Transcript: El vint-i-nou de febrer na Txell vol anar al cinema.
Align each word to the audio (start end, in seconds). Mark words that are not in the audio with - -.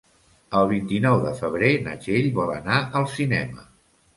El 0.59 0.69
vint-i-nou 0.69 1.17
de 1.25 1.33
febrer 1.41 1.69
na 1.89 1.95
Txell 2.07 2.27
vol 2.41 2.55
anar 2.57 2.81
al 3.03 3.07
cinema. 3.21 3.71